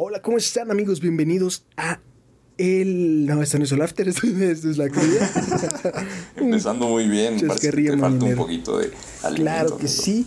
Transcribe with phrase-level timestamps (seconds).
[0.00, 1.00] Hola, ¿cómo están amigos?
[1.00, 1.98] Bienvenidos a
[2.56, 3.26] el...
[3.26, 6.06] No, esta no es el after, esto, esto es la cruda.
[6.36, 8.92] Empezando muy bien, parece que te falta un poquito de
[9.24, 9.42] alimento.
[9.42, 10.02] Claro que amigo.
[10.02, 10.24] sí.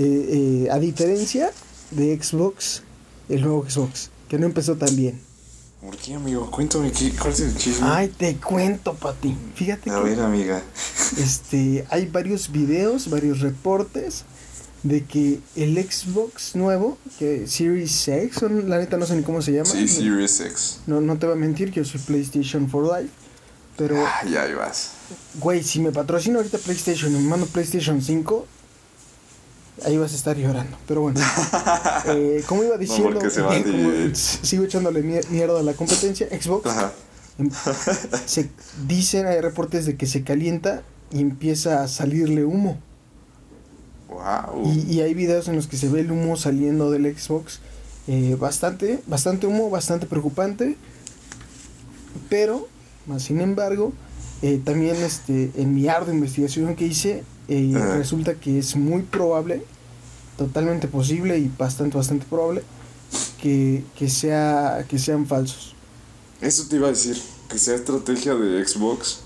[0.00, 1.52] Eh, eh, a diferencia
[1.92, 2.82] de Xbox,
[3.28, 5.20] el nuevo Xbox, que no empezó tan bien.
[5.80, 6.50] ¿Por qué, amigo?
[6.50, 7.86] Cuéntame, ¿qué, ¿cuál es el chisme?
[7.88, 9.36] Ay, te cuento, Pati.
[9.54, 10.64] Fíjate A que ver, amiga.
[11.16, 14.24] este, hay varios videos, varios reportes
[14.82, 19.52] de que el Xbox nuevo, que Series X, la neta no sé ni cómo se
[19.52, 19.64] llama.
[19.70, 20.78] Sí, Series X.
[20.86, 23.12] No, no te voy a mentir, que yo soy PlayStation for Life.
[23.76, 24.90] Pero, Ah, ya ahí vas.
[25.40, 28.46] güey, si me patrocina ahorita PlayStation y me mando PlayStation 5,
[29.86, 30.76] ahí vas a estar llorando.
[30.86, 31.20] Pero bueno,
[32.06, 34.16] eh, como iba diciendo, porque se va a como dividir.
[34.16, 36.92] sigo echándole mier- mierda a la competencia, Xbox, Ajá.
[37.38, 37.50] em-
[38.26, 38.50] se
[38.86, 42.78] dicen, hay reportes de que se calienta y empieza a salirle humo.
[44.22, 44.62] Wow.
[44.72, 47.60] Y, y hay videos en los que se ve el humo saliendo del Xbox.
[48.06, 50.76] eh, bastante, bastante humo, bastante preocupante.
[52.28, 52.68] Pero,
[53.06, 53.92] más sin embargo,
[54.42, 57.96] eh, también este, en mi ardua investigación que hice, eh, Ajá.
[57.96, 59.64] resulta que es muy probable,
[60.36, 62.62] totalmente posible y bastante, bastante probable,
[63.40, 65.74] que, que, sea, que sean falsos.
[66.40, 69.20] Eso te iba a decir, que sea estrategia de Xbox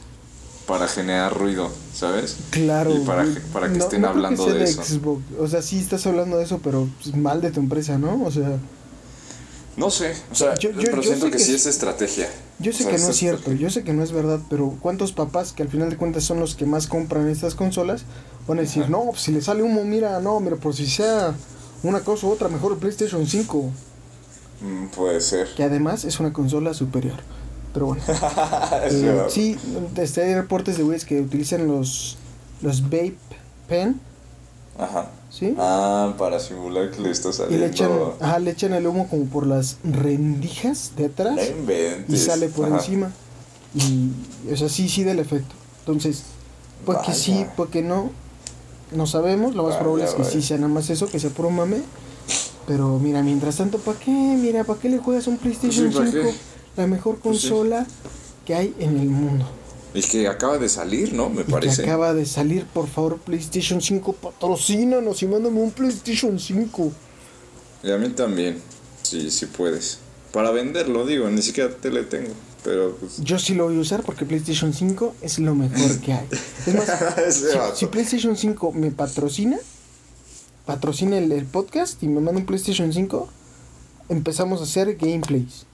[0.67, 2.37] para generar ruido, ¿sabes?
[2.51, 2.95] Claro.
[2.95, 4.83] Y para, que- para que No- estén no creo que hablando sea de eso.
[4.83, 5.23] Xbox.
[5.39, 8.23] O sea, sí estás hablando de eso, pero pues, mal de tu empresa, ¿no?
[8.25, 8.59] O sea...
[9.77, 12.29] No sé, o sea, Yo- yo- pero yo siento que, que sí es- es estrategia.
[12.59, 14.41] Yo sé O sea, que no es es cierto, yo sé que no es verdad,
[14.49, 18.05] pero ¿cuántos papás que al final de cuentas son los que más compran estas consolas
[18.49, 18.91] van a decir, Ajá.
[18.93, 21.35] no, pues si le sale humo, mira, no, mira, por si sea
[21.83, 23.71] una cosa u otra, mejor el PlayStation 5,
[24.63, 25.49] Mm, puede ser.
[25.55, 27.17] que además es una consola superior.
[27.77, 28.03] Pero bueno,
[28.85, 29.55] eh, sí,
[29.99, 32.17] este, hay reportes de güeyes que utilizan los,
[32.63, 33.19] los vape
[33.69, 34.01] pen,
[34.79, 35.11] Ajá.
[35.29, 35.55] ¿sí?
[35.59, 37.67] Ah, para simular que le está y saliendo.
[37.67, 41.37] le echan, ajá, le echan el humo como por las rendijas de atrás.
[42.09, 42.77] No y sale por Ajá.
[42.77, 43.13] encima.
[43.75, 44.11] Y,
[44.51, 45.55] o sea, sí, sí da el efecto.
[45.81, 46.23] Entonces,
[46.87, 47.15] pues que Vaya.
[47.15, 48.11] sí, pues que no,
[48.91, 49.55] no sabemos.
[49.55, 50.33] Lo más Vaya, probable es que vaya.
[50.33, 51.83] sí sea nada más eso, que sea puro mame.
[52.67, 54.11] Pero mira, mientras tanto, ¿para qué?
[54.11, 56.29] Mira, ¿para qué le juegas un PlayStation Sí, ¿para 5?
[56.77, 57.49] La mejor Pues sí.
[57.49, 57.87] consola
[58.45, 59.49] que hay en el mundo.
[59.95, 61.31] Y que acaba de salir, ¿no?
[61.31, 61.83] Me Y parece.
[61.83, 66.93] que acaba de salir, por favor, PlayStation 5, patrocínanos y mándame un PlayStation 5.
[67.83, 68.61] Y a mí también.
[69.03, 69.99] Sí, sí puedes.
[70.33, 72.31] Para venderlo, digo, ni siquiera tele tengo.
[72.63, 73.23] Pero pues.
[73.23, 76.27] Yo sí lo voy a usar porque PlayStation 5 es lo mejor que hay.
[76.67, 76.89] Es más,
[77.35, 79.57] si, si PlayStation 5 me patrocina,
[80.67, 83.29] patrocina el, el podcast y me manda un PlayStation 5,
[84.09, 85.65] empezamos a hacer gameplays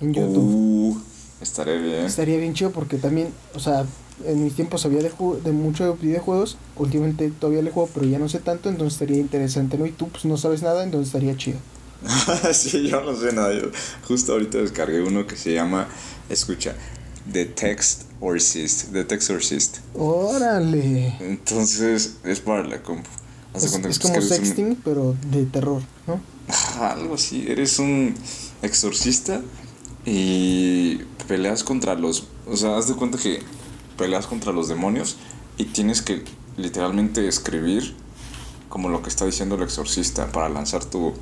[0.00, 0.38] en YouTube.
[0.38, 1.00] Uh,
[1.40, 2.04] estaré bien.
[2.04, 3.84] Estaría bien chido porque también, o sea,
[4.24, 5.12] en mis tiempos había de,
[5.44, 9.76] de muchos videojuegos, últimamente todavía le juego, pero ya no sé tanto, entonces estaría interesante,
[9.78, 9.86] ¿no?
[9.86, 11.58] Y tú pues no sabes nada, entonces estaría chido.
[12.52, 13.52] sí, yo no sé nada.
[13.54, 13.70] Yo
[14.06, 15.88] justo ahorita descargué uno que se llama.
[16.28, 16.74] Escucha.
[17.32, 18.92] The Text Orcist.
[18.92, 19.78] The Text Orcist.
[19.94, 21.16] Órale.
[21.20, 23.08] Entonces, es para la compu.
[23.54, 26.20] Es, como un- sexting, pero de terror, ¿no?
[26.80, 27.46] Algo así.
[27.48, 28.14] Eres un
[28.62, 29.40] exorcista
[30.06, 32.28] y peleas contra los.
[32.46, 33.42] O sea, haz de cuenta que
[33.98, 35.16] peleas contra los demonios
[35.58, 36.22] y tienes que
[36.56, 37.94] literalmente escribir
[38.68, 41.12] como lo que está diciendo el exorcista para lanzar tu,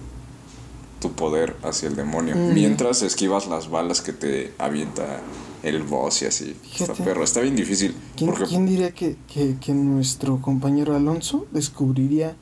[1.01, 2.37] tu poder hacia el demonio.
[2.37, 2.55] Mm.
[2.55, 5.21] Mientras esquivas las balas que te avienta
[5.63, 6.57] el boss y así.
[6.79, 7.97] Está perro, está bien difícil.
[8.17, 12.37] ¿Quién, porque quién diría que, que, que nuestro compañero Alonso descubriría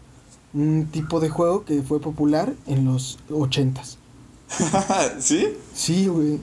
[0.54, 3.98] un tipo de juego que fue popular en los ochentas?
[5.20, 5.48] ¿Sí?
[5.74, 6.38] Sí, güey.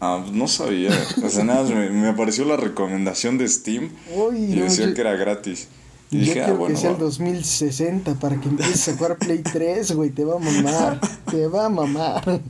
[0.00, 0.90] Ah, pues no sabía.
[1.24, 4.94] O sea, nada, me, me apareció la recomendación de Steam Uy, y no, decía yo-
[4.94, 5.68] que era gratis.
[6.10, 7.00] Y Yo dije, ah, bueno, que sea el va.
[7.00, 10.08] 2060 para que empieces a jugar Play 3, güey.
[10.10, 11.00] Te va a mamar.
[11.30, 12.40] te va a mamar.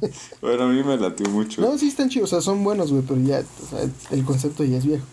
[0.40, 1.60] Bueno, a mí me latió mucho.
[1.62, 2.32] no, sí están chidos.
[2.32, 3.02] O sea, son buenos, güey.
[3.02, 5.04] Pero ya, o sea, el concepto ya es viejo.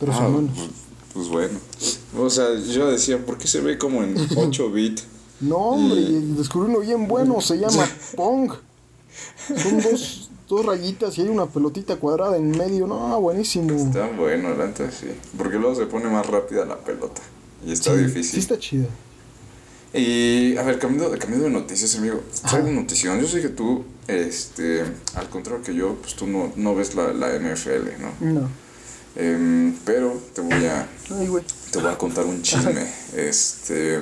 [0.00, 0.50] Pero Ah, son buenos.
[0.58, 0.70] pues,
[1.14, 1.58] pues bueno.
[2.18, 5.00] O sea, yo decía, ¿por qué se ve como en 8 bit?
[5.40, 7.40] No, hombre, y descubrí uno bien bueno.
[7.40, 8.50] Se llama Pong.
[9.56, 12.86] Son dos, dos rayitas y hay una pelotita cuadrada en medio.
[12.86, 13.74] No, buenísimo.
[13.74, 15.06] Está bueno, la neta sí.
[15.36, 17.22] Porque luego se pone más rápida la pelota.
[17.64, 18.24] Y está Sí, difícil.
[18.32, 18.86] Sí, está chido.
[19.94, 22.20] Y a ver, cambiando, cambiando de noticias, amigo.
[22.48, 23.18] Traigo notición.
[23.20, 24.82] Yo sé que tú, este,
[25.14, 28.32] al contrario que yo, pues tú no, no ves la, la NFL, ¿no?
[28.40, 28.48] No.
[29.14, 30.86] Em, pero te voy a,
[31.18, 31.42] Ay, güey.
[31.70, 32.86] te voy a contar un chisme.
[33.16, 34.00] Este,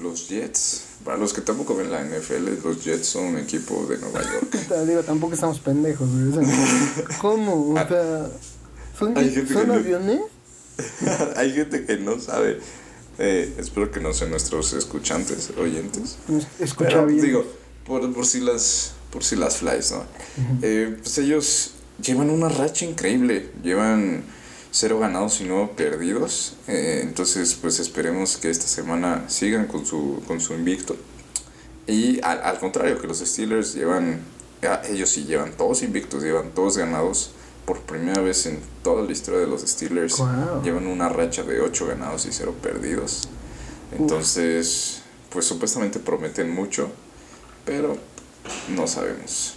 [0.00, 3.98] los Jets, para los que tampoco ven la NFL, los Jets son un equipo de
[3.98, 4.50] Nueva York.
[4.68, 6.46] Te digo, tampoco estamos pendejos, güey.
[7.20, 7.72] ¿Cómo?
[7.72, 8.28] O sea,
[8.98, 10.20] ¿son, Hay gente ¿son que no- aviones?
[11.36, 12.58] Hay gente que no sabe.
[13.18, 16.16] Eh, espero que no sean nuestros escuchantes, oyentes.
[16.58, 17.20] Escucha Pero bien.
[17.20, 17.44] digo,
[17.86, 20.04] por, por si las por si las flies, ¿no?
[20.62, 24.22] Eh, pues ellos llevan una racha increíble, llevan
[24.70, 30.22] cero ganados y nueve perdidos, eh, entonces pues esperemos que esta semana sigan con su,
[30.26, 30.96] con su invicto.
[31.86, 34.20] Y al, al contrario, que los Steelers llevan,
[34.62, 37.32] ah, ellos sí llevan todos invictos, llevan todos ganados
[37.64, 40.18] por primera vez en toda la historia de los Steelers.
[40.18, 40.62] Wow.
[40.62, 43.28] Llevan una racha de 8 ganados y 0 perdidos.
[43.96, 46.90] Entonces, pues supuestamente prometen mucho,
[47.64, 47.96] pero
[48.68, 49.54] no sabemos.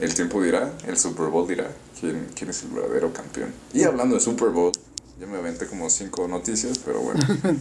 [0.00, 3.52] El tiempo dirá, el Super Bowl dirá quién, quién es el verdadero campeón.
[3.72, 4.72] Y hablando de Super Bowl,
[5.20, 7.20] ya me aventé como 5 noticias, pero bueno.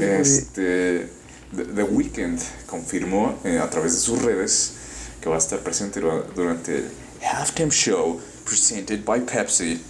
[0.00, 1.08] Este,
[1.56, 4.72] The, The Weeknd confirmó eh, a través de sus redes
[5.20, 6.84] que va a estar presente dura- durante el
[7.24, 9.82] Halftime Show presented by Pepsi.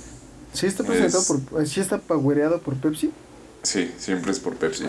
[0.52, 1.66] Sí está presentado es- por...
[1.68, 3.12] Sí está powereado por Pepsi.
[3.62, 4.84] Sí, siempre es por Pepsi.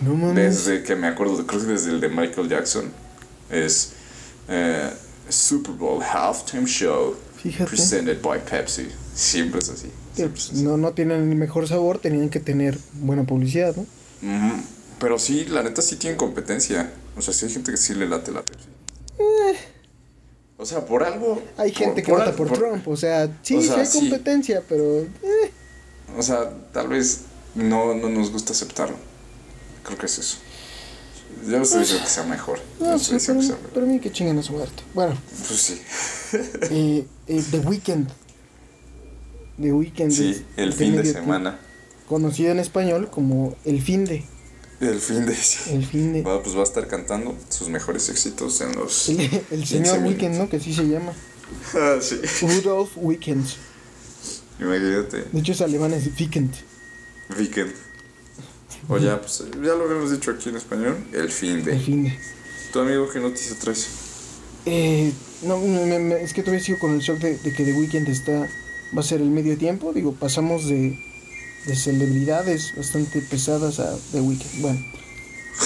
[0.00, 0.64] No mames.
[0.66, 2.90] Desde que me acuerdo, creo que desde el de Michael Jackson
[3.50, 3.92] es
[4.48, 4.90] eh,
[5.28, 7.66] Super Bowl Halftime Show Fíjate.
[7.66, 8.88] presented by Pepsi.
[9.14, 9.90] Siempre es así.
[10.16, 13.84] Pues, no, no tienen el mejor sabor, tenían que tener buena publicidad, ¿no?
[14.98, 16.92] Pero sí, la neta sí tienen competencia.
[17.16, 18.68] O sea, sí hay gente que sí le late la Pepsi.
[20.56, 21.38] O sea, por algo.
[21.38, 21.50] Eh.
[21.58, 23.86] Hay gente por- que por vota al- por, Trump, o sea, sí, o sí hay
[23.86, 23.98] sí.
[24.00, 25.00] competencia, pero...
[25.00, 25.50] eh,
[26.16, 27.22] O sea, tal vez
[27.54, 28.96] no, no nos gusta aceptarlo.
[29.82, 30.38] Creo que es eso.
[31.46, 32.58] Yo no estoy diciendo que sea mejor.
[32.80, 33.70] Yo no sé, estoy pero, que sea mejor.
[33.74, 34.82] pero a mí que chingan a su muerte.
[34.94, 35.16] Bueno,
[35.46, 35.80] Pues sí.
[36.70, 38.08] eh, eh, The Weeknd.
[39.60, 40.10] The Weeknd.
[40.10, 41.58] Sí, el de fin de semana.
[42.08, 44.24] Conocido en español como El Fin de.
[44.80, 45.36] El fin de.
[45.70, 46.22] El fin de.
[46.22, 49.08] Va, pues va a estar cantando sus mejores éxitos en los.
[49.08, 49.98] El, el 15 señor.
[50.06, 50.48] Weekend, ¿no?
[50.48, 51.12] Que así se llama.
[51.74, 52.20] Ah, sí.
[52.42, 53.46] Rudolf Weekend.
[54.60, 55.24] Imagínate.
[55.32, 56.52] De hecho es alemán, es Weekend.
[57.38, 57.72] Weekend.
[58.88, 60.96] O ya, pues ya lo habíamos dicho aquí en español.
[61.12, 61.78] El fin El de.
[61.78, 62.18] fin de.
[62.72, 63.86] Tu amigo, ¿qué noticia traes?
[64.66, 67.72] Eh, no, me- me- es que todavía sigo con el shock de, de que The
[67.72, 68.32] Weeknd está,
[68.96, 69.92] va a ser el medio tiempo.
[69.92, 70.98] Digo, pasamos de,
[71.66, 74.60] de celebridades bastante pesadas a The Weeknd.
[74.62, 74.80] Bueno,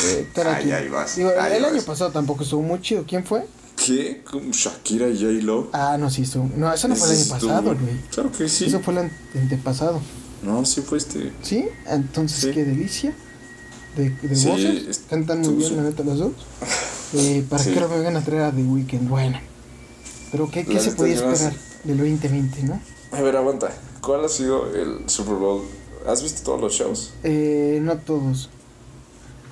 [0.04, 1.84] eh, Ay, vas, Digo, el año vas.
[1.84, 3.04] pasado tampoco estuvo muy chido.
[3.06, 3.46] ¿Quién fue?
[3.76, 4.22] ¿Qué?
[4.28, 5.70] ¿Con Shakira y J-Lo?
[5.72, 6.50] Ah, no, sí estuvo.
[6.56, 7.76] No, eso no fue el año pasado, güey.
[8.12, 8.64] Claro que sí.
[8.66, 10.00] Eso fue el ante- antepasado.
[10.42, 11.32] No, sí fue este.
[11.42, 11.66] ¿Sí?
[11.86, 12.50] Entonces, Sí.
[12.52, 13.14] qué delicia.
[13.96, 14.86] De, de Sí, voces.
[14.88, 16.32] es- Cantan muy bien, la neta, las dos.
[17.14, 17.70] Eh, ¿Para Sí.
[17.72, 19.08] qué lo me vengan a traer a The Weeknd?
[19.08, 19.40] Bueno.
[20.30, 21.54] Pero, ¿qué, qué se podía esperar
[21.84, 22.78] del 2020, no?
[23.12, 23.70] A ver, aguanta.
[24.02, 25.62] ¿Cuál ha sido el Super Bowl?
[26.06, 27.14] ¿Has visto todos los shows?
[27.24, 28.50] Eh, no todos.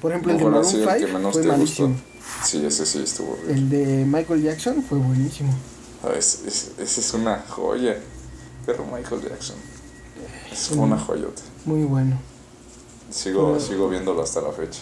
[0.03, 1.89] Por ejemplo, el de ¿Cuál ha Maroon sido el 5 que menos fue malísimo.
[1.89, 2.03] gustó?
[2.47, 3.55] Sí, ese sí estuvo horrible.
[3.55, 5.55] El de Michael Jackson fue buenísimo.
[6.05, 7.97] Ah, es- es- Ese es una joya.
[8.67, 9.57] Pero Michael Jackson.
[10.51, 11.43] Es una joyota.
[11.65, 12.17] Muy bueno.
[13.11, 14.81] Sigo, Pero- sigo viéndolo hasta la fecha.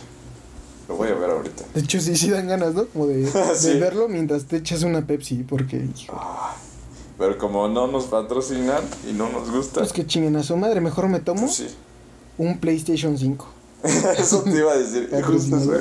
[0.88, 1.64] Lo voy a ver ahorita.
[1.74, 2.86] De hecho, sí, sí dan ganas, ¿no?
[2.86, 3.22] Como de,
[3.62, 5.42] de verlo mientras te echas una Pepsi.
[5.42, 5.86] Porque,
[7.18, 9.80] Pero como no nos patrocinan y no nos gusta.
[9.80, 10.80] pues que chinguen a su madre.
[10.80, 11.66] Mejor me tomo pues sí.
[12.38, 13.46] un PlayStation 5.
[14.18, 15.10] Eso te iba a decir.
[15.24, 15.72] Justo eso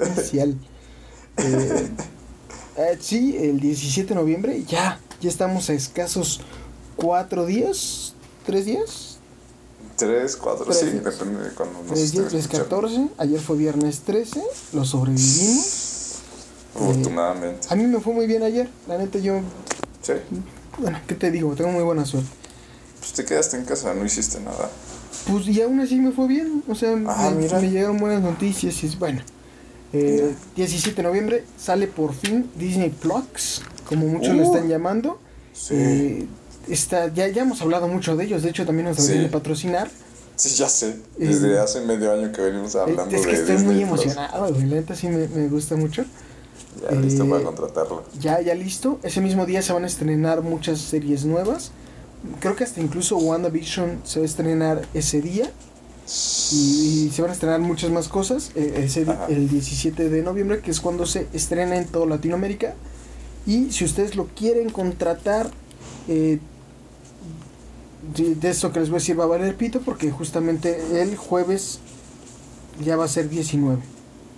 [0.00, 0.56] oficial.
[1.38, 1.88] Eh,
[2.76, 6.40] eh, sí, el 17 de noviembre, ya, ya estamos a escasos
[6.96, 9.18] cuatro días, tres días,
[10.06, 11.04] Tres, cuatro, Tres sí, días.
[11.04, 12.68] depende de cuando nos tres estén días, es escuchando.
[12.68, 16.16] 14, ayer fue viernes 13, lo sobrevivimos.
[16.74, 17.68] Afortunadamente.
[17.70, 19.40] A mí me fue muy bien ayer, la neta yo,
[20.02, 20.14] Sí.
[20.78, 21.54] bueno, ¿qué te digo?
[21.54, 22.28] Tengo muy buena suerte.
[22.98, 24.70] Pues te quedaste en casa, no hiciste nada.
[25.30, 27.60] Pues y aún así me fue bien, o sea, Ah, me, mira.
[27.60, 29.20] me llegaron buenas noticias y es bueno.
[29.92, 34.46] Eh, 17 de noviembre sale por fin Disney Plus, como muchos lo Uh.
[34.54, 35.18] están llamando.
[35.52, 35.74] Sí.
[35.76, 36.26] Eh,
[36.68, 39.24] está, ya, ya hemos hablado mucho de ellos, de hecho también nos deberían Sí.
[39.28, 39.90] de patrocinar.
[40.36, 40.96] Sí, ya sé.
[41.18, 43.82] Desde Eh, hace medio año que venimos Eh, hablando es que de estoy Disney muy
[43.84, 46.04] emocionado, güey, la neta sí me, me gusta mucho.
[46.90, 48.02] Ya listo Eh, para contratarlo.
[48.18, 48.98] Ya, ya listo.
[49.02, 51.70] Ese mismo día se van a estrenar muchas series nuevas.
[52.40, 55.50] Creo que hasta incluso WandaVision se va a estrenar ese día.
[56.52, 58.50] Y, y se van a estrenar muchas más cosas.
[58.54, 62.74] eh, ese, el 17 de noviembre, que es cuando se estrena en toda Latinoamérica.
[63.46, 65.50] Y si ustedes lo quieren contratar,
[66.08, 66.38] eh,
[68.02, 71.78] de, eso que les voy a decir va a valer pito, porque justamente el jueves
[72.84, 73.78] ya va a ser 19,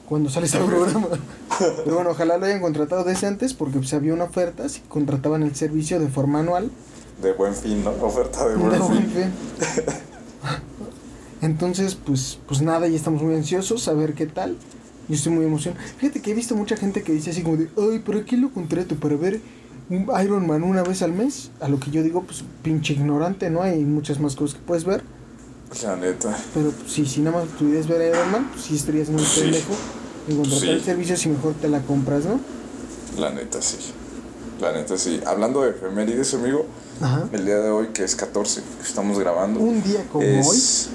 [0.09, 1.09] cuando sale este programa.
[1.85, 5.43] Pero bueno, ojalá lo hayan contratado desde antes, porque pues, había una oferta, si contrataban
[5.43, 6.71] el servicio de forma anual.
[7.23, 7.91] De buen fin, ¿no?
[7.91, 9.11] Oferta de de buen buen fin.
[9.11, 9.33] fin.
[11.41, 14.57] Entonces, pues, pues nada, ya estamos muy ansiosos a ver qué tal.
[15.09, 15.83] Yo estoy muy emocionado.
[15.99, 18.51] Fíjate que he visto mucha gente que dice así como de, ay, ¿pero qué lo
[18.51, 19.41] contrato para ver
[19.91, 21.51] Iron Man una vez al mes?
[21.61, 23.63] A lo que yo digo, pues pinche ignorante, ¿no?
[23.63, 25.03] Hay muchas más cosas que puedes ver.
[25.83, 26.37] La neta.
[26.55, 29.23] Pero pues, sí, si nada más pudieras ver a Iron Man, pues sí estarías muy
[29.23, 29.41] Sí.
[29.43, 29.73] pendejo
[30.29, 30.71] en contratar Sí.
[30.71, 32.41] el servicio si mejor te la compras, ¿no?
[33.19, 33.77] La neta, sí.
[34.61, 35.21] La neta, sí.
[35.27, 36.65] Hablando de efemérides, amigo,
[37.01, 37.29] Ajá.
[37.33, 39.61] el día de hoy, que es 14, que estamos grabando.
[39.61, 40.89] Un día como es-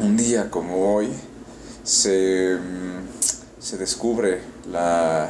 [0.00, 1.08] Un día como hoy
[1.84, 4.40] se, mm, se descubre
[4.70, 5.28] la,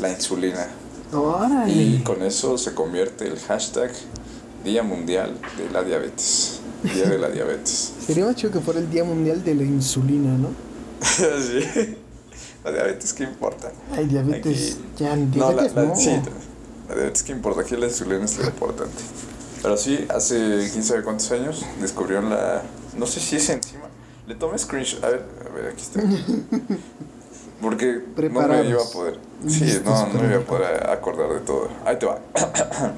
[0.00, 0.66] la insulina.
[1.14, 1.72] Órale.
[1.72, 3.90] Y con eso se convierte el hashtag
[4.64, 6.60] Día Mundial de la Diabetes.
[6.82, 7.92] Día de la Diabetes.
[8.06, 10.48] Sería más chido que fuera el Día Mundial de la Insulina, ¿no?
[11.02, 11.96] sí.
[12.64, 13.70] La diabetes, ¿qué importa?
[13.92, 14.78] Ay, diabetes.
[14.96, 15.96] Aquí- Ya, No, la, diabetes la- no.
[15.96, 16.10] sí,
[16.88, 17.60] la diabetes, ¿qué importa?
[17.60, 19.02] Aquí la insulina es lo importante.
[19.62, 22.62] Pero sí, hace quién sabe cuántos años descubrieron la.
[22.96, 23.84] No sé si es enzima.
[24.26, 25.04] Le tomé screenshot.
[25.04, 26.00] A ver, a ver, aquí está.
[27.64, 28.66] Porque no me Preparados.
[28.68, 29.18] iba a poder.
[29.48, 31.68] Sí, no, no me iba a poder acordar de todo.
[31.86, 32.20] Ahí te va.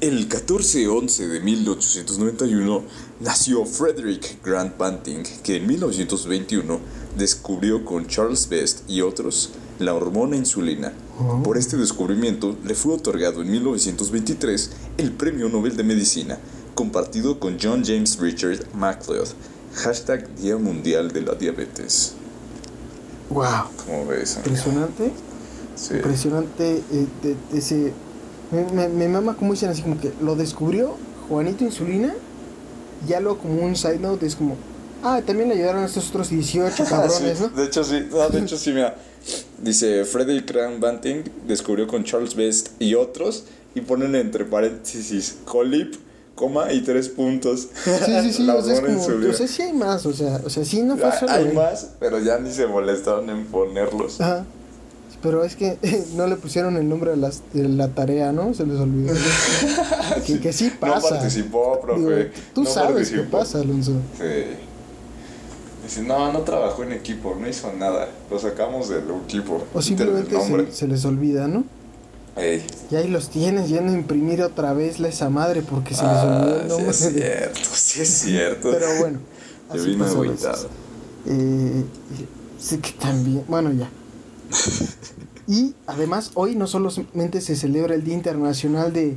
[0.00, 2.82] El 14-11 de 1891
[3.20, 6.78] nació Frederick Grant Banting, que en 1921
[7.18, 9.50] descubrió con Charles Best y otros
[9.80, 10.92] la hormona insulina.
[11.18, 11.42] Oh.
[11.42, 16.38] Por este descubrimiento le fue otorgado en 1923 el Premio Nobel de Medicina,
[16.74, 19.28] compartido con John James Richard MacLeod.
[19.74, 22.14] Hashtag Día Mundial de la Diabetes.
[23.30, 23.46] Wow.
[23.86, 24.36] ¿Cómo ves?
[24.36, 24.48] amigo?
[24.50, 25.12] Impresionante.
[25.76, 25.94] Sí.
[25.94, 27.92] Impresionante eh, de- de ese.
[28.50, 30.96] Me, me, me mama como dicen así como que lo descubrió
[31.28, 32.12] Juanito Insulina.
[33.08, 34.56] Ya lo como un side note es como.
[35.02, 37.48] Ah, también le ayudaron a estos otros 18 cabrones, Sí, ¿no?
[37.48, 38.06] De hecho, sí.
[38.10, 38.96] No, de hecho, sí, mira.
[39.62, 43.44] Dice Frederick Grant Banting descubrió con Charles Best y otros
[43.74, 45.94] y ponen entre paréntesis colip,
[46.40, 47.68] coma y tres puntos.
[47.84, 47.90] Sí,
[48.22, 48.50] sí, sí.
[48.50, 49.28] O sea, es como.
[49.28, 50.06] O sea, sí hay más.
[50.06, 51.32] O sea, o sea sí no fue solo.
[51.32, 51.54] Hay él.
[51.54, 54.20] más, pero ya ni se molestaron en ponerlos.
[54.20, 54.46] Ajá.
[55.22, 55.76] Pero es que
[56.16, 58.54] no le pusieron el nombre de, las, de la tarea, ¿no?
[58.54, 59.12] Se les olvidó.
[60.26, 61.10] que, que sí No pasa.
[61.10, 62.00] participó, profe.
[62.00, 63.38] Digo, tú no sabes qué participó.
[63.38, 63.92] pasa, Alonso.
[64.18, 64.56] Sí.
[65.84, 68.08] Dice, no, no trabajó en equipo, no hizo nada.
[68.30, 69.62] Lo sacamos del equipo.
[69.74, 70.36] O simplemente
[70.70, 71.64] se les olvida, ¿no?
[72.40, 72.66] Ey.
[72.90, 76.12] Y ahí los tienes, ya no imprimir otra vez la esa madre porque se les
[76.22, 78.70] olvidó Ah, el sí es cierto, sí es cierto.
[78.70, 79.18] Pero bueno,
[79.68, 80.52] así vino a agüitado.
[80.52, 80.66] veces.
[81.26, 81.84] Eh,
[82.58, 83.90] sí que también, bueno ya.
[85.46, 89.16] Y además hoy no solamente se celebra el Día Internacional de,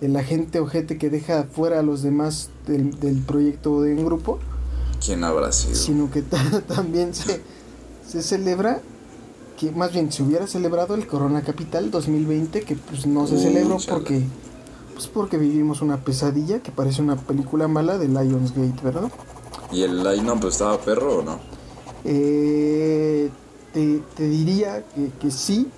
[0.00, 3.92] de la gente o gente que deja fuera a los demás del, del proyecto de
[3.94, 4.38] un grupo,
[5.04, 5.74] ¿Quién habrá sido?
[5.74, 7.42] sino que ta- también se,
[8.08, 8.80] se celebra
[9.56, 13.78] que más bien se hubiera celebrado el Corona Capital 2020 que pues no se celebró
[13.78, 13.98] chala.
[13.98, 14.22] porque
[14.94, 19.10] pues porque vivimos una pesadilla que parece una película mala de Lionsgate, ¿verdad?
[19.72, 21.38] ¿Y el line-up estaba perro o no?
[22.04, 23.30] Eh,
[23.74, 25.68] te, te diría que, que sí,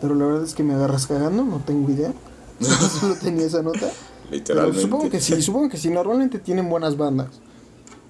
[0.00, 2.12] pero la verdad es que me agarras cagando, no tengo idea.
[3.00, 3.78] Solo tenía esa nota.
[3.80, 3.90] Pero
[4.30, 4.80] Literalmente.
[4.82, 5.88] supongo que sí, supongo que sí.
[5.90, 7.28] Normalmente tienen buenas bandas.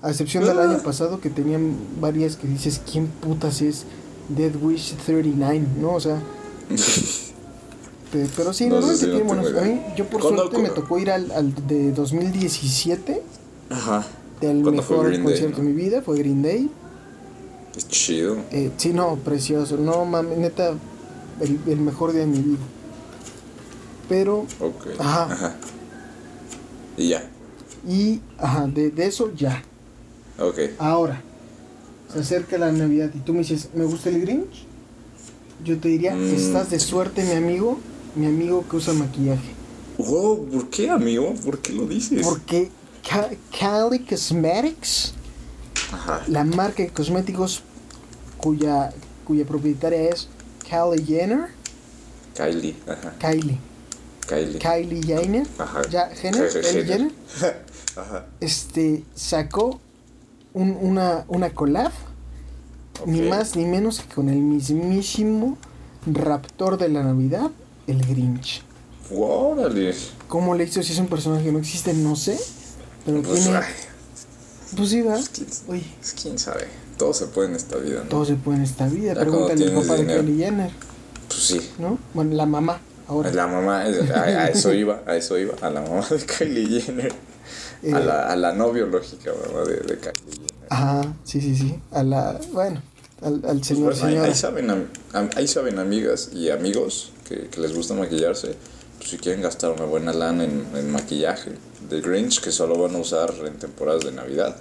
[0.03, 0.63] A excepción del Ah.
[0.71, 3.85] año pasado que tenían varias que dices, ¿quién putas es
[4.29, 5.67] Dead Wish 39?
[5.81, 5.95] ¿No?
[5.95, 6.21] O sea,
[8.13, 9.55] pe- pero sí, No sé normalmente buenos.
[9.57, 13.23] A mí, yo por ¿Cuándo- suerte me tocó ir al, al de 2017,
[13.71, 14.07] Ajá.
[14.41, 15.65] del ¿Cuándo fue mejor Day, concierto no?
[15.65, 16.71] de mi vida, fue Green Day.
[17.77, 18.37] Es chido.
[18.53, 19.77] Eh, sí, no, precioso.
[19.77, 20.75] No, mames, neta,
[21.41, 22.59] el, el mejor día de mi vida.
[24.09, 24.87] Pero, Ok.
[24.99, 25.57] Ajá.
[26.97, 27.29] Y ya.
[27.87, 29.63] y, ajá, de, de eso ya.
[30.39, 30.59] Ok.
[30.79, 31.21] Ahora,
[32.17, 34.67] se acerca la Navidad y tú me dices, ¿me gusta el Grinch?
[35.65, 36.35] Yo te diría, Mm.
[36.35, 37.79] estás de suerte, mi amigo,
[38.15, 39.55] mi amigo que usa maquillaje.
[39.99, 41.35] Wow, ¿por qué, amigo?
[41.45, 42.25] ¿Por qué lo dices?
[42.27, 42.71] Porque
[43.09, 45.15] Ca- Cali Cosmetics,
[45.93, 46.23] Ajá.
[46.29, 47.63] la marca de cosméticos
[48.37, 48.93] cuya,
[49.25, 50.29] cuya propietaria es
[50.69, 51.47] Kylie Jenner,
[52.35, 52.75] Kylie.
[52.87, 53.15] Ajá.
[53.19, 53.59] Kylie,
[54.29, 54.59] Kylie.
[54.59, 55.83] Kylie Jenner, Ajá.
[55.89, 56.63] ya, Jenner, Jenner.
[56.73, 57.13] Kylie Jenner,
[57.97, 58.27] Ajá.
[58.41, 59.81] este, sacó
[60.53, 61.93] un- una, una collab,
[63.05, 65.59] ni más ni menos que con el mismísimo
[66.07, 67.51] raptor de la Navidad,
[67.87, 68.63] el Grinch.
[69.15, 69.95] Órale.
[70.29, 71.93] ¿Cómo le hizo si es un personaje que no existe?
[71.95, 72.39] No sé,
[73.05, 73.59] pero Pues, tiene...
[73.59, 73.65] ay,
[74.77, 75.25] Pues sí, ¿verdad?
[76.21, 76.67] quién, sabe.
[76.99, 78.09] Todo se puede en esta vida, ¿no?
[78.09, 79.15] todo se puede en esta vida.
[79.15, 80.07] Ya Pregúntale al papá de.
[80.07, 80.71] Kylie Jenner,
[81.29, 81.61] Pues sí.
[81.79, 81.99] ¿no?
[82.15, 83.33] Bueno, la mamá, ahora.
[83.33, 87.13] La mamá, a, a eso iba, a eso iba, a la mamá de Kylie Jenner.
[87.83, 89.99] Eh, A la, a la no biológica mamá de, de.
[90.69, 91.79] Ajá, sí, sí, sí.
[91.93, 92.41] A la...
[92.53, 92.83] Bueno,
[93.23, 94.89] al, al Pues señor, bueno, ahí, ahí saben,
[95.37, 98.55] ahí saben amigas y amigos que, que les gusta maquillarse.
[98.99, 101.53] Pues si quieren gastar una buena lana en, en maquillaje
[101.91, 104.57] de Grinch que solo van a usar en temporadas de Navidad,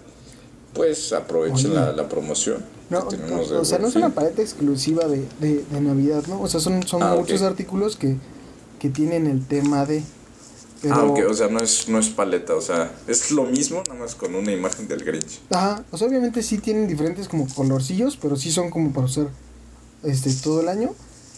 [0.73, 2.57] pues aprovechen la, la promoción
[2.89, 6.23] No, que tenemos de o sea, no es una paleta exclusiva de, de, de Navidad,
[6.27, 6.41] ¿no?
[6.41, 8.17] O sea, son, son Ah, muchos artículos que,
[8.79, 10.03] que tienen el tema de...
[10.87, 13.81] Pero, Ah, ok, o sea, no es, no es paleta, o sea, es lo mismo,
[13.87, 15.41] nada más con una imagen del Grinch.
[15.49, 19.29] Ajá, o sea, obviamente sí tienen diferentes como colorcillos, pero sí son como para usar
[20.03, 20.93] este todo el año.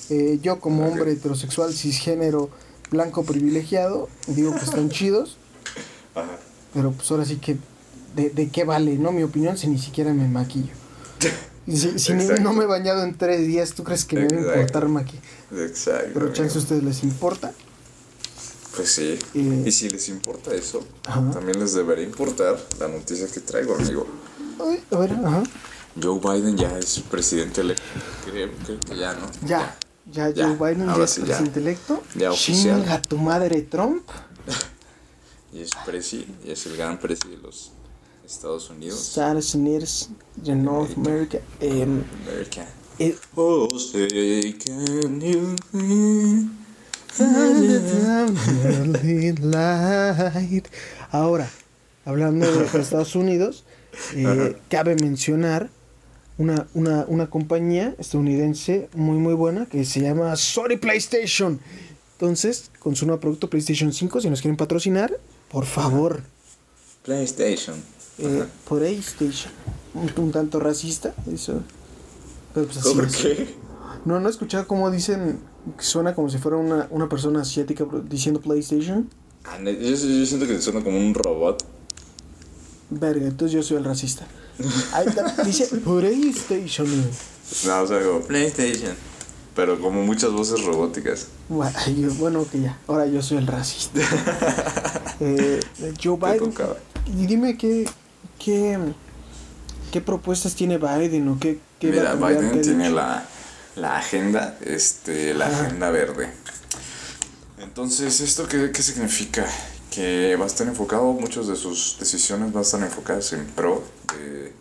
[0.10, 2.50] Eh, yo como hombre heterosexual, cisgénero,
[2.92, 5.38] blanco privilegiado, digo que están chidos,
[6.16, 6.38] Ajá.
[6.74, 7.56] pero pues ahora sí que,
[8.18, 9.14] ¿de, de qué vale, no?
[9.14, 10.74] Mi opinión, si ni siquiera me maquillo.
[11.70, 14.60] Si, si no me he bañado en tres días, ¿tú crees que me debe Exacto.
[14.62, 15.28] importar maquillaje?
[15.66, 16.12] Exacto.
[16.14, 17.52] Pero chance a ustedes les importa.
[18.78, 19.18] Pues sí.
[19.34, 21.32] Eh, y si les importa eso, Ajá.
[21.32, 24.06] también les debería importar la noticia que traigo, amigo.
[24.60, 25.44] Ay, a ver, ajá.
[26.02, 27.84] Joe Biden ya es presidente electo.
[28.26, 29.28] Creo, creo que ya, ¿no?
[29.48, 29.76] Ya,
[30.12, 31.26] ya, Ya, Joe Biden ya es sí, ya.
[31.28, 32.04] presidente electo.
[32.16, 32.82] Ya oficial.
[32.82, 34.04] Chinga tu madre, Trump.
[35.54, 37.72] Y es presi, y es el gran presi de los
[38.26, 39.00] Estados Unidos.
[39.02, 41.40] Estados Unidos de North America.
[41.62, 42.68] em, America.
[43.00, 45.56] eh, Oh, say, can you.
[51.12, 51.50] Ahora,
[52.06, 53.64] hablando de Estados Unidos,
[54.16, 55.70] eh, cabe mencionar
[56.38, 61.60] una, una, una compañía estadounidense muy muy buena que se llama Sony PlayStation.
[62.14, 65.18] Entonces, con su nuevo producto PlayStation 5, si nos quieren patrocinar,
[65.50, 66.22] por favor,
[67.04, 67.76] PlayStation.
[68.18, 68.44] eh.
[68.68, 69.52] PlayStation.
[69.94, 71.62] Un, un tanto racista, eso.
[72.54, 73.16] Pero pues así ¿Por es.
[73.18, 73.56] qué?
[74.06, 75.40] No, no he escuchado cómo dicen,
[75.80, 79.10] suena como si fuera una, una persona asiática diciendo PlayStation.
[79.46, 81.64] Ah, Yo, yo siento que suena como un robot.
[82.90, 84.26] Verga, entonces yo soy el racista.
[84.94, 86.88] Ahí está, dice PlayStation.
[87.66, 88.94] No, o sea, como PlayStation.
[89.56, 91.28] Pero como muchas voces robóticas.
[91.50, 94.00] Bueno, que ya, ahora yo soy el racista.
[95.20, 95.60] eh,
[96.02, 96.54] Joe Biden.
[97.08, 97.90] Y dime qué,
[98.38, 98.78] qué,
[99.92, 102.96] qué propuestas tiene Biden o qué, qué Mira, va a cambiar, Biden tiene dicho?
[102.96, 103.28] la,
[103.78, 106.30] la agenda, este, la agenda verde.
[107.60, 109.46] Entonces, ¿esto qué, qué significa?
[109.92, 113.84] Que va a estar enfocado, muchas de sus decisiones van a estar enfocadas en pro
[114.14, 114.52] de,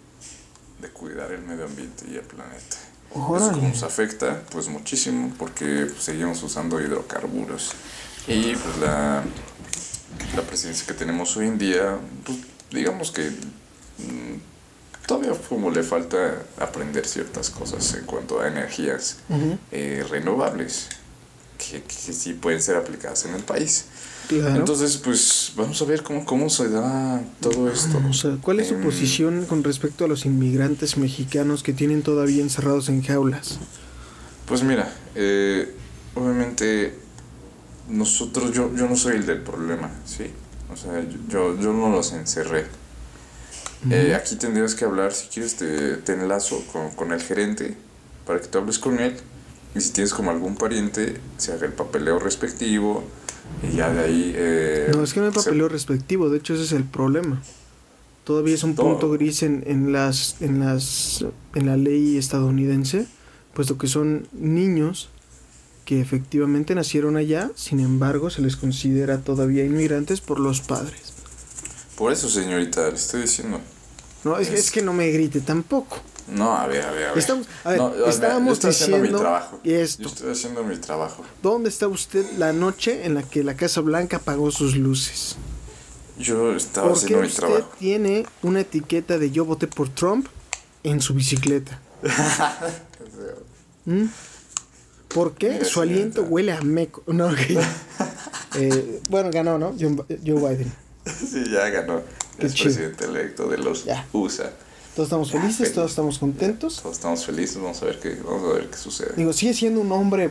[0.81, 2.77] de cuidar el medio ambiente y el planeta.
[3.11, 7.73] Eso como nos afecta, pues muchísimo, porque pues, seguimos usando hidrocarburos.
[8.29, 9.25] Y pues la,
[10.35, 12.39] la presidencia que tenemos hoy en día, pues
[12.71, 14.56] digamos que mm,
[15.07, 19.19] todavía como le falta aprender ciertas cosas en cuanto a energías
[19.73, 20.89] eh, renovables
[21.59, 23.87] que, que sí pueden ser aplicadas en el país.
[24.29, 24.57] claro.
[24.57, 28.01] Entonces, pues vamos a ver cómo, cómo se da todo esto.
[28.09, 32.03] O sea, ¿cuál es su Em, posición con respecto a los inmigrantes mexicanos que tienen
[32.03, 33.59] todavía encerrados en jaulas?
[34.47, 35.75] Pues mira, eh,
[36.15, 36.99] obviamente
[37.89, 40.25] nosotros, yo, yo no soy el del problema, ¿sí?
[40.73, 42.67] O sea, yo, yo no los encerré.
[43.91, 47.77] Eh, aquí tendrías que hablar, si quieres te, te enlazo con, con el gerente
[48.27, 49.15] para que tú hables con él
[49.75, 53.05] y si tienes como algún pariente, se haga el papeleo respectivo
[53.63, 54.33] y ya de ahí...
[54.35, 57.41] eh, No, es que no hay se- papeleo respectivo, de hecho ese es el problema.
[58.25, 58.89] Todavía es un Todo.
[58.91, 63.07] punto gris en, en las en las en la ley estadounidense,
[63.55, 65.11] puesto que son niños
[65.85, 71.13] que efectivamente nacieron allá, sin embargo se les considera todavía inmigrantes por los padres.
[71.97, 73.61] Por eso, señorita, le estoy diciendo.
[74.25, 75.99] No, es, es que no me grite tampoco.
[76.29, 77.19] No, a ver, a ver, a ver.
[77.19, 79.61] Estamos- a ver, No, estábamos yo estoy haciendo mi diciendo trabajo.
[79.63, 80.03] esto.
[80.03, 81.25] Yo estoy haciendo mi trabajo.
[81.43, 85.37] ¿Dónde está usted la noche en la que la Casa Blanca apagó sus luces?
[86.19, 87.71] Yo estaba ¿Por qué haciendo mi usted trabajo.
[87.79, 90.27] tiene una etiqueta de yo voté por Trump
[90.83, 91.81] en su bicicleta?
[93.85, 94.05] ¿Mm?
[95.15, 96.33] ¿Por qué Mira, su aliento señorita.
[96.33, 97.03] huele a meco?
[97.07, 97.39] No, ok.
[98.59, 99.75] Eh, bueno, ganó, ¿no?
[99.79, 99.91] Joe
[100.25, 100.73] Biden.
[101.31, 102.03] Sí, ya ganó.
[102.39, 102.65] Qué es chido.
[102.75, 104.07] presidente electo de los Ya.
[104.13, 104.53] USA.
[104.95, 105.73] Todos estamos Ya, felices, feliz.
[105.75, 106.81] todos estamos contentos.
[106.83, 109.13] Todos estamos felices, vamos a ver qué, vamos a ver qué sucede.
[109.17, 110.31] Digo, sigue siendo un hombre,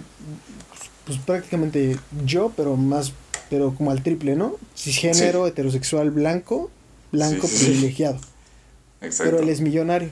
[1.06, 3.13] pues prácticamente yo, pero más,
[3.50, 4.56] pero como al triple, ¿no?
[4.76, 6.71] Cisgénero, heterosexual, blanco,
[7.12, 7.65] blanco Sí, sí, sí.
[7.71, 8.17] privilegiado.
[9.02, 9.32] Exacto.
[9.32, 10.10] Pero él es millonario,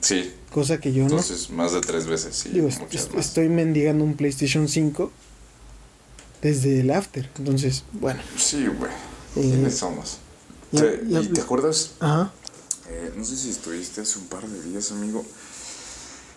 [0.00, 1.10] Sí, cosa que yo no.
[1.10, 2.48] entonces más de tres veces, sí.
[2.50, 3.26] Digo, est- muchas est- más.
[3.26, 5.12] estoy mendigando un PlayStation 5
[6.40, 7.28] desde el after.
[7.38, 8.20] Entonces, bueno.
[8.38, 8.90] Sí, güey.
[9.36, 10.18] Eh, ¿Quiénes somos?
[10.70, 11.92] Te- ¿Y te acuerdas?
[12.00, 12.32] Ajá.
[12.88, 15.24] Eh, no sé si estuviste hace un par de días, amigo.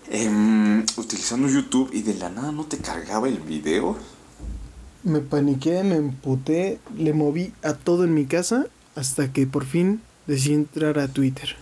[0.10, 3.98] em, utilizando YouTube y de la nada no te cargaba el video.
[5.04, 10.02] Me paniqué, me emputé, le moví a todo en mi casa hasta que por fin
[10.28, 11.56] decidí entrar a Twitter.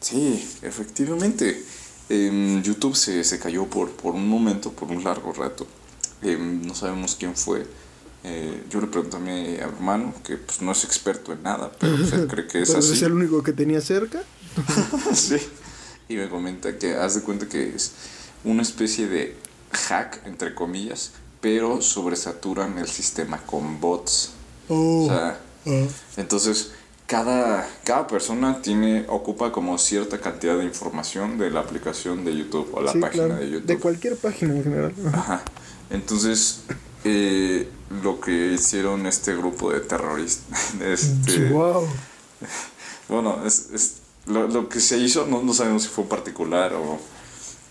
[0.00, 1.62] Sí, efectivamente.
[2.08, 5.66] Em, YouTube se, se cayó por, por un momento, por un largo rato.
[6.22, 7.66] Em, no sabemos quién fue.
[8.26, 11.96] Eh, yo le pregunté a mi hermano, que pues, no es experto en nada, pero
[11.96, 12.94] pues, él cree que es Pero así.
[12.94, 14.22] es el único que tenía cerca.
[15.14, 15.36] sí.
[16.08, 17.92] Y me comenta que haz de cuenta que es
[18.44, 19.36] una especie de
[19.72, 24.30] hack, entre comillas, pero sobresaturan el sistema con bots.
[24.68, 25.04] Oh.
[25.04, 25.86] O sea, ah.
[26.16, 26.72] entonces
[27.06, 32.70] cada, cada persona tiene, ocupa como cierta cantidad de información de la aplicación de YouTube
[32.72, 33.66] o la Sí, página claro, de YouTube.
[33.66, 34.94] De cualquier página en general.
[35.08, 35.18] Ajá.
[35.18, 35.42] Ajá.
[35.90, 36.60] Entonces,
[37.04, 37.68] eh,
[38.02, 41.86] lo que hicieron este grupo de terroristas, este, Wow.
[43.08, 43.94] bueno, es, es-
[44.26, 46.98] lo, lo que se hizo, no, no sabemos si fue particular o,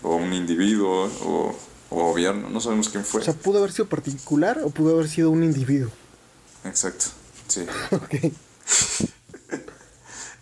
[0.02, 1.56] o un individuo o,
[1.90, 3.20] o gobierno, no sabemos quién fue.
[3.20, 5.90] O sea, pudo haber sido particular o pudo haber sido un individuo.
[6.64, 7.06] Exacto,
[7.48, 7.66] sí.
[7.90, 8.14] Ok.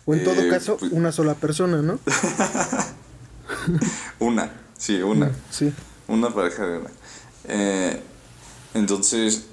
[0.05, 1.99] O en todo Eh, caso, pues- una sola persona, ¿no?
[4.19, 5.31] Una, sí, una.
[5.49, 5.73] Sí.
[6.07, 6.89] Una pareja de una.
[7.45, 8.01] Eh,
[8.73, 9.45] entonces,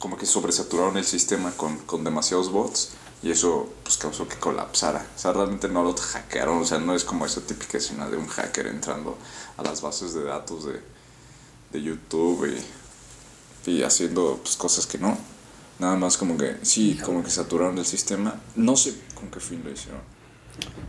[0.00, 5.06] como que sobresaturaron el sistema con, con demasiados bots y eso pues causó que colapsara.
[5.14, 8.16] O sea, realmente no lo hackearon, o sea, no es como esa típica escena de
[8.16, 9.18] un hacker entrando
[9.58, 10.80] a las bases de datos de,
[11.70, 12.46] de YouTube
[13.66, 15.18] y, y haciendo pues, cosas que no.
[15.78, 18.40] Nada más como que, sí, como que saturaron el sistema.
[18.56, 20.00] No sé con qué fin lo hicieron.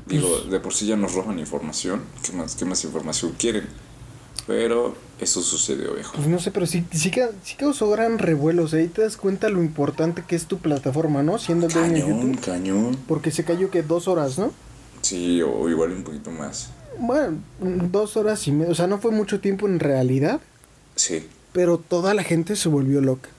[0.06, 2.02] Digo, de por sí ya nos roban información.
[2.24, 3.68] ¿Qué más, qué más información quieren?
[4.52, 6.12] Pero eso sucedió, viejo.
[6.14, 7.10] Pues no sé, pero sí, sí,
[7.42, 8.64] sí causó gran revuelo.
[8.64, 11.38] O sea, ahí te das cuenta lo importante que es tu plataforma, ¿no?
[11.40, 12.46] Siendo el dueño de Cañón, YouTube.
[12.46, 12.98] cañón.
[13.08, 14.52] Porque se cayó que dos horas, ¿no?
[15.02, 16.70] Sí, o igual un poquito más.
[17.00, 18.74] Bueno, dos horas y media.
[18.74, 20.42] O sea, no fue mucho tiempo en realidad.
[20.96, 21.26] Sí.
[21.54, 23.30] Pero toda la gente se volvió loca.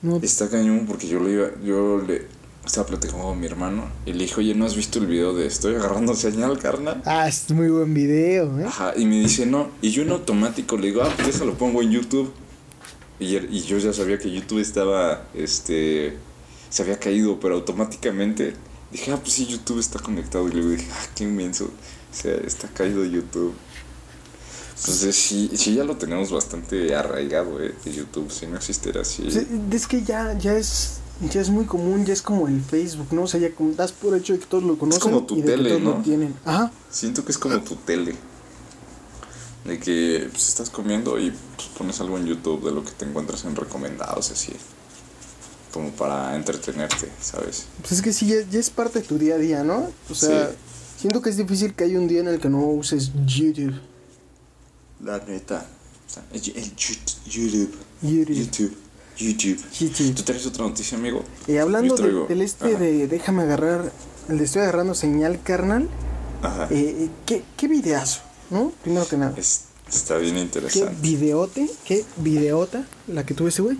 [0.00, 2.26] No, Está cañón porque yo le iba, yo le
[2.66, 5.46] estaba platicando con mi hermano y le dije, oye, ¿no has visto el video de
[5.46, 7.00] estoy agarrando señal, carnal?
[7.04, 8.64] Ah, es muy buen video, ¿eh?
[8.66, 9.70] Ajá, y me dice, no.
[9.80, 12.32] Y yo en automático le digo, ah, pues déjalo, pongo en YouTube.
[13.20, 16.16] Y, y yo ya sabía que YouTube estaba, este,
[16.68, 18.54] se había caído, pero automáticamente
[18.90, 20.48] dije, ah, pues sí, YouTube está conectado.
[20.48, 23.54] Y luego dije, ah, qué inmenso, o sea, está caído YouTube.
[24.78, 29.30] Entonces sí, sí ya lo tenemos bastante arraigado, eh, de YouTube, si no existiera así.
[29.30, 33.08] Sí, es que ya, ya es ya es muy común, ya es como el Facebook,
[33.12, 33.22] ¿no?
[33.22, 35.48] O sea, ya das por hecho de que todos lo conocen como tu y de
[35.52, 35.90] tele, que todos ¿no?
[35.96, 36.34] lo tienen.
[36.44, 36.70] Ajá.
[36.90, 38.14] Siento que es como tu tele.
[39.64, 43.04] De que pues, estás comiendo y pues, pones algo en YouTube de lo que te
[43.04, 44.52] encuentras en recomendados, así.
[45.72, 47.66] Como para entretenerte, ¿sabes?
[47.80, 49.90] Pues es que sí, ya, ya es parte de tu día a día, ¿no?
[50.08, 50.56] O sea, Sí.
[51.00, 53.74] siento que es difícil que haya un día en el que no uses YouTube.
[55.02, 55.66] La neta.
[56.06, 56.40] O sea, el.
[56.40, 57.74] YouTube.
[58.02, 58.76] YouTube.
[59.16, 59.58] YouTube.
[59.78, 60.14] YouTube.
[60.14, 61.22] ¿Tú traes otra noticia, amigo?
[61.46, 62.78] Eh, hablando de- del este Ajá.
[62.78, 63.92] de déjame agarrar,
[64.28, 65.88] el de estoy agarrando señal carnal,
[66.42, 66.68] Ajá.
[66.70, 68.72] eh, eh, ¿qué, qué videazo, ¿no?
[68.82, 69.34] Primero que nada.
[69.36, 70.96] Es- está bien Qué interesante.
[71.00, 73.76] videote, qué videota la que tuve ese güey.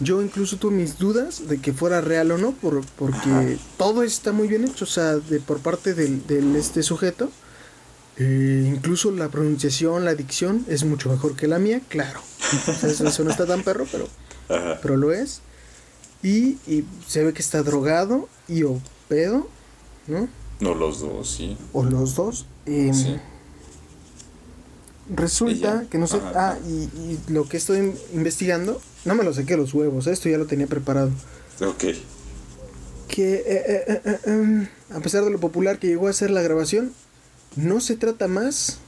[0.00, 3.44] Yo incluso tuve mis dudas de que fuera real o no, por, porque Ajá.
[3.76, 7.30] todo está muy bien hecho, o sea, de, por parte del, del este sujeto.
[8.16, 12.20] Eh, incluso la pronunciación, la dicción es mucho mejor que la mía, claro.
[12.68, 14.06] O sea, eso no está tan perro, pero,
[14.48, 14.78] Ajá.
[14.82, 15.40] pero lo es.
[16.22, 19.46] Y, y se ve que está drogado y o pedo,
[20.06, 20.28] ¿no?
[20.60, 21.56] No los dos, sí.
[21.72, 22.46] O los dos.
[22.66, 23.16] Em, Sí.
[25.14, 25.86] Resulta Ella.
[25.90, 26.16] que no sé.
[26.16, 30.06] Ajá, ah, y, y lo que estoy in- investigando, no me lo saqué los huevos,
[30.06, 31.10] esto ya lo tenía preparado.
[31.60, 31.84] Ok.
[33.08, 36.30] Que eh, eh, eh, eh, em, a pesar de lo popular que llegó a ser
[36.30, 36.92] la grabación,
[37.56, 38.78] no se trata más.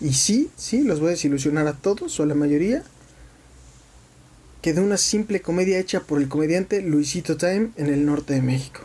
[0.00, 2.82] Y sí, sí, los voy a desilusionar a todos o a la mayoría.
[4.62, 8.42] Que de una simple comedia hecha por el comediante Luisito Time en el norte de
[8.42, 8.80] México.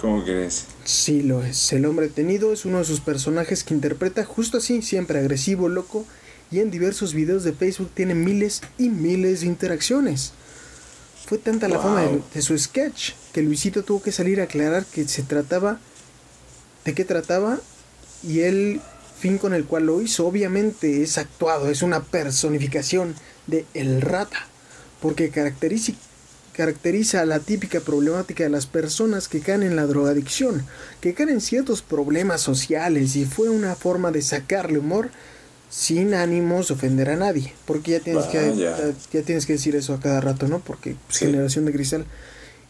[0.00, 0.66] ¿Cómo crees?
[0.84, 1.72] Sí lo es.
[1.72, 6.04] El hombre tenido es uno de sus personajes que interpreta justo así, siempre agresivo, loco,
[6.50, 10.32] y en diversos videos de Facebook tiene miles y miles de interacciones.
[11.26, 14.84] Fue tanta la fama de, de su sketch que Luisito tuvo que salir a aclarar
[14.84, 15.80] que se trataba,
[16.84, 17.58] de qué trataba,
[18.22, 18.80] y el
[19.18, 23.14] fin con el cual lo hizo obviamente es actuado, es una personificación
[23.46, 24.46] de El Rata,
[25.06, 25.92] porque caracteriza,
[26.52, 30.64] caracteriza la típica problemática de las personas que caen en la drogadicción,
[31.00, 35.10] que caen en ciertos problemas sociales y fue una forma de sacarle humor
[35.70, 38.76] sin ánimos de ofender a nadie, porque ya tienes que Vaya.
[38.78, 40.58] ya, ya tienes que decir eso a cada rato, ¿no?
[40.58, 41.26] Porque pues, Sí.
[41.26, 42.04] generación de cristal.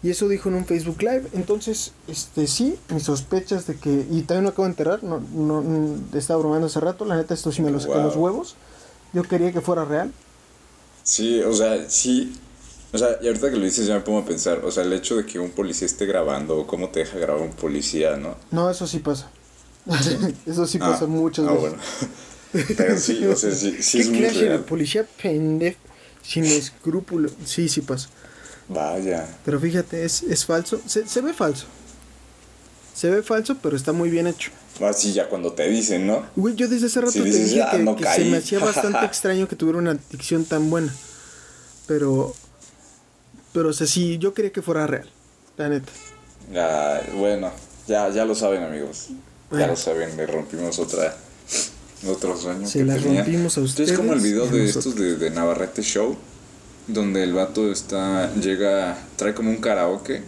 [0.03, 1.23] Y eso dijo en un Facebook Live.
[1.33, 4.05] Entonces, este sí, mis sospechas de que.
[4.11, 5.03] Y también lo acabo de enterar.
[5.03, 7.07] No, no, estaba bromeando hace rato.
[7.07, 8.25] La neta, esto sí me lo saqué de los Wow.
[8.27, 8.57] huevos.
[9.15, 10.13] Yo quería que fuera real.
[11.07, 12.35] Sí, o sea, sí.
[12.93, 14.93] O sea, y ahorita que lo dices ya me pongo a pensar, o sea, el
[14.93, 18.37] hecho de que un policía esté grabando, o cómo te deja grabar un policía, ¿no?
[18.51, 19.31] No, eso sí pasa.
[20.47, 21.61] eso sí Ah, pasa muchas ah, veces.
[21.61, 21.77] bueno.
[22.77, 24.65] Pero sí, o sea, sí, sí ¿Qué es muy clase de real.
[24.65, 25.79] policía pendejo?
[26.23, 27.31] Sin escrúpulo.
[27.45, 28.09] Sí, sí pasa.
[28.69, 29.29] Vaya.
[29.45, 30.81] Pero fíjate, es, es falso.
[30.87, 31.67] Se, se ve falso.
[32.95, 34.51] Se ve falso, pero está muy bien hecho.
[34.85, 36.27] Así ya cuando te dicen, ¿no?
[36.37, 38.31] Güey, yo desde hace rato Sí, te dices, dije "Ah, que, no que se caí".
[38.31, 40.93] me hacía bastante extraño que tuviera una dicción tan buena.
[41.87, 42.35] Pero.
[43.53, 45.09] Pero, o sea, sí, yo quería que fuera real.
[45.57, 45.91] La neta.
[46.55, 47.51] Ah, bueno,
[47.89, 49.07] ya, ya lo saben, amigos.
[49.09, 49.15] Ya
[49.51, 49.67] Bueno.
[49.69, 51.17] lo saben, le rompimos otra
[52.07, 53.23] otro sueño Se que la tenía.
[53.23, 54.87] rompimos a Es como el ustedes video y de nosotros.
[54.87, 56.17] estos de, de Navarrete Show,
[56.89, 60.23] donde el vato está, llega, trae como un karaoke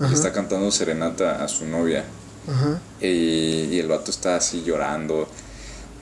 [0.00, 0.14] y Ajá.
[0.14, 2.04] está cantando serenata a su novia.
[2.48, 2.80] Ajá.
[3.00, 3.06] Y,
[3.74, 5.28] y el vato está así llorando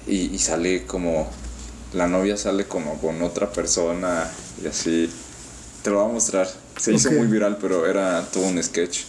[0.07, 1.31] y, y sale como,
[1.93, 4.31] la novia sale como con otra persona
[4.63, 5.11] y así.
[5.83, 6.49] Te lo voy a mostrar.
[6.77, 9.01] Se hizo muy viral, pero era todo un sketch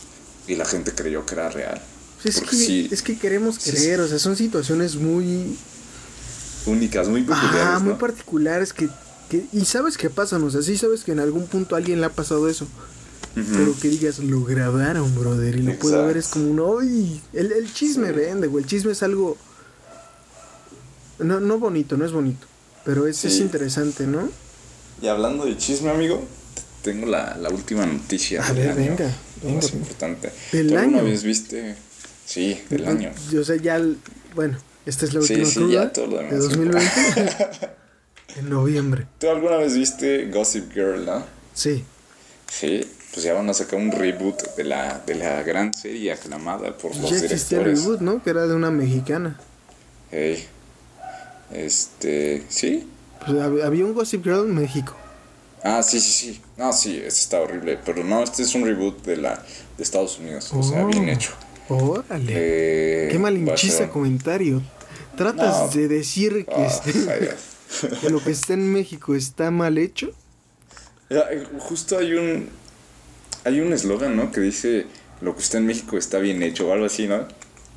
[0.48, 1.82] y la gente creyó que era real.
[2.24, 5.58] Pues es, que, sí, es que queremos Sí, creer, o sea, son situaciones muy,
[6.66, 7.76] únicas, muy peculiares.
[7.76, 7.98] ah, muy ¿no?
[7.98, 8.90] particulares que,
[9.30, 12.00] que, y sabes que pasan, o sea, sí sabes que en algún punto a alguien
[12.00, 12.68] le ha pasado eso,
[13.56, 17.22] Pero que digas, lo grabaron, brother, y lo puedo ver, es como un, ¡ay!
[17.34, 18.14] El, el chisme Sí.
[18.14, 19.38] vende, güey, el chisme es algo,
[21.20, 22.46] no, no bonito, no es bonito,
[22.86, 23.42] pero es, es Sí.
[23.42, 24.30] interesante, ¿no?
[25.02, 26.24] Y hablando de chisme, amigo,
[26.84, 28.44] te- tengo la, la última noticia.
[28.44, 29.78] A del ver, año, venga, venga, más venga.
[29.86, 30.32] importante.
[30.52, 31.08] ¿Del ¿Tú alguna año?
[31.08, 31.76] vez viste?
[32.26, 33.12] Sí, del año.
[33.32, 33.98] Yo sé, ya, el-
[34.36, 37.70] bueno, esta es la Sí, última sí, cruda ya todo lo demás de no 2020,
[38.38, 41.26] en noviembre, ¿Tú alguna vez viste Gossip Girl, no?
[41.54, 41.84] sí.
[42.50, 42.82] Sí,
[43.18, 46.96] pues ya van a sacar un reboot de la, de la gran serie aclamada por
[46.96, 47.80] los Ya existía el directores.
[47.82, 48.22] reboot, ¿no?
[48.24, 49.40] Que era de una mexicana.
[50.12, 50.46] Ey,
[51.52, 52.88] Este, ¿sí?
[53.26, 54.96] Pues hab- había un Gossip Girl en México.
[55.64, 56.42] Ah, sí, sí, sí.
[56.58, 57.80] No, sí, este está horrible.
[57.84, 59.44] Pero no, este es un reboot de la
[59.78, 60.52] de Estados Unidos.
[60.54, 60.88] O sea, Oh.
[60.88, 61.32] bien hecho.
[61.70, 62.34] Órale.
[62.36, 64.62] Eh, Qué malinchista ser- comentario.
[65.16, 65.82] Tratas No.
[65.82, 67.36] de decir que, Ah, este-
[68.02, 70.12] que lo que está en México está mal hecho.
[71.10, 72.50] Eh, Justo hay un
[73.48, 74.32] hay un eslogan, ¿no?
[74.32, 74.86] Que dice
[75.22, 77.26] lo que está en México está bien hecho o algo así, ¿no?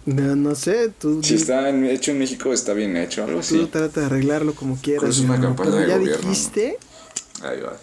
[0.06, 3.40] No, no sé, tú, Si está en- hecho en México está bien hecho, algo tú
[3.40, 3.68] así.
[3.70, 5.10] trata de arreglarlo como quieras.
[5.10, 6.28] Es una hermano, campaña pero de ya gobierno, ¿no?
[6.30, 6.78] dijiste
[7.42, 7.76] Ahí va.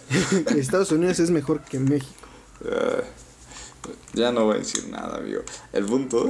[0.58, 2.12] Estados Unidos es mejor que México.
[2.64, 3.02] Ah,
[4.14, 5.40] ya no voy a decir nada, amigo.
[5.72, 6.28] El punto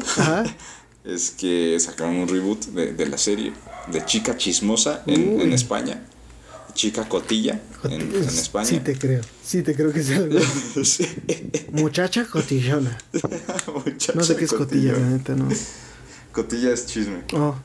[1.05, 3.53] es que sacaron un reboot de, de la serie
[3.91, 6.03] de Chica Chismosa en, en España.
[6.79, 8.65] Chica Cotilla en, en España.
[8.65, 10.39] Sí te creo, sí te creo que es algo.
[10.85, 11.09] Sí.
[11.73, 12.97] Muchacha cotillona.
[13.85, 15.49] Muchacha No sé qué es cotilla, la neta, no.
[16.31, 17.25] Cotilla es chisme.
[17.35, 17.57] Oh,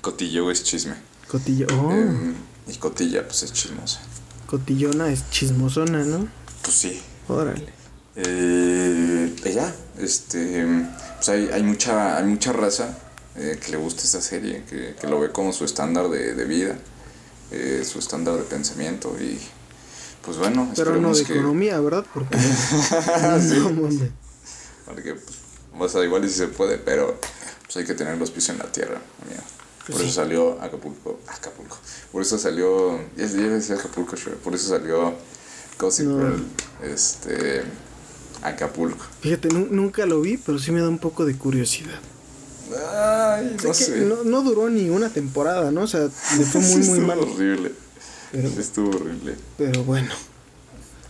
[0.00, 0.94] Cotillo es chisme.
[1.28, 1.66] cotilla.
[1.74, 2.32] Oh, Em,
[2.66, 4.00] y cotilla, pues es chismosa.
[4.46, 6.26] cotillona es chismosona, ¿no?
[6.62, 6.98] Pues sí.
[7.28, 7.66] Órale.
[8.16, 10.66] Eh, y ya, este,
[11.16, 12.98] pues hay, hay, mucha, hay mucha raza
[13.36, 16.44] eh, que le gusta esta serie, que, que lo ve como su estándar de, de
[16.46, 16.78] vida,
[17.50, 19.38] eh, su estándar de pensamiento y
[20.24, 21.32] pues bueno, Pero no de que...
[21.34, 22.04] economía, ¿verdad?
[22.12, 22.36] Porque
[23.16, 24.10] mames.
[24.86, 25.38] Porque, pues,
[25.78, 27.18] o sea, igual y si se puede, pero
[27.64, 29.00] pues hay que tener los pies en la tierra.
[29.86, 31.76] Por Pues eso salió Acapulco, Acapulco.
[32.12, 35.14] Por eso salió, ya decía Acapulco, por eso salió
[35.78, 36.18] Gossip No.
[36.18, 36.44] Girl,
[36.82, 37.62] este,
[38.42, 39.04] Acapulco.
[39.20, 41.98] Fíjate, nu- nunca lo vi, pero sí me da un poco de curiosidad.
[42.92, 43.96] Ay, no sé.
[44.00, 45.82] no, no duró ni una temporada, ¿no?
[45.82, 47.18] O sea, le fue muy, muy Estuvo mal.
[47.18, 47.72] horrible.
[48.32, 49.36] Pero, Estuvo horrible.
[49.58, 50.10] pero bueno.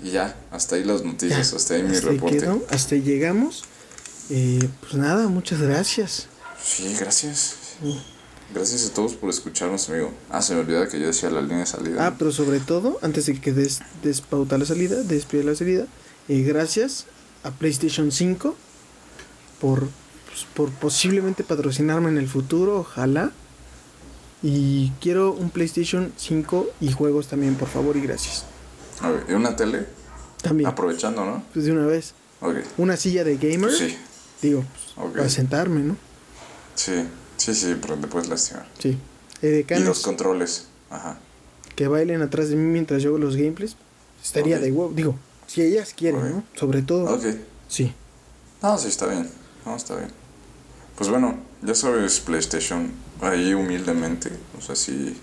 [0.02, 2.38] Y ya, hasta ahí las ya, noticias, hasta ahí mi hasta reporte.
[2.38, 3.64] quedó, hasta ahí llegamos.
[4.30, 6.28] Eh, pues nada, muchas gracias.
[6.64, 7.54] Sí, gracias.
[8.54, 10.12] Gracias a todos por escucharnos, amigo.
[10.30, 12.06] Ah, se me olvida que yo decía la línea de salida.
[12.06, 15.86] Ah, pero sobre todo, antes de que des, despauta la salida, despide la salida,
[16.28, 17.06] eh, gracias
[17.44, 18.56] a PlayStation 5
[19.60, 19.88] por,
[20.44, 23.32] pues, por posiblemente patrocinarme en el futuro, ojalá.
[24.42, 28.44] Y quiero un PlayStation 5 y juegos también, por favor, y gracias.
[29.00, 29.86] A ver, ¿y una tele?
[30.42, 31.42] También, Aprovechando, ¿no?
[31.52, 32.14] pues de una vez.
[32.40, 32.56] Ok.
[32.78, 33.96] Una silla de gamer, Sí,
[34.40, 34.64] digo,
[34.96, 35.96] pues, para sentarme, ¿no?
[36.74, 37.04] sí,
[37.36, 38.66] sí, sí, pero te puedes lastimar.
[38.78, 38.98] Sí.
[39.42, 40.66] Y los controles.
[40.90, 41.18] Ajá.
[41.76, 43.76] que bailen atrás de mí mientras yo hago los gameplays,
[44.22, 44.92] estaría de huevo.
[44.94, 45.14] Digo,
[45.46, 46.28] si ellas quieren.
[46.36, 46.44] ¿no?
[46.58, 47.24] Sobre todo, Ok.
[47.68, 47.94] sí.
[48.62, 49.28] No, sí, está bien.
[49.64, 50.10] No, está bien.
[51.00, 54.30] Pues bueno, ya sabes, PlayStation, ahí humildemente.
[54.58, 55.18] O sea, si,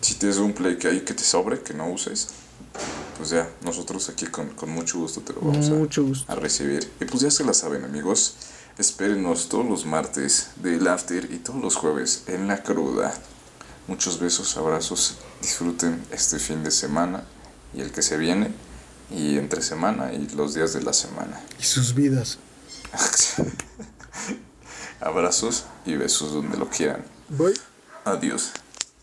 [0.00, 2.30] si tienes un Play que hay que te sobre, que no uses,
[3.16, 6.24] pues ya, nosotros aquí con, con mucho gusto te lo vamos a, gusto.
[6.26, 6.90] a recibir.
[7.00, 8.34] Y pues ya se la saben, amigos.
[8.76, 13.14] Espérenos todos los martes del After y todos los jueves en la cruda.
[13.86, 15.18] Muchos besos, abrazos.
[15.42, 17.22] Disfruten este fin de semana
[17.72, 18.50] y el que se viene.
[19.12, 21.40] Y entre semana y los días de la semana.
[21.60, 22.38] Y sus vidas.
[25.00, 27.04] Abrazos y besos donde lo quieran.
[27.28, 27.54] Voy.
[28.04, 28.52] Adiós.